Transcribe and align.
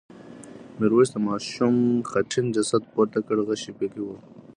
میرويس 0.79 1.09
د 1.13 1.17
ماشوم 1.27 1.75
خټین 2.09 2.45
جسد 2.55 2.83
پورته 2.91 3.19
کړ 3.27 3.37
غشی 3.47 3.71
پکې 3.79 4.01
و. 4.03 4.07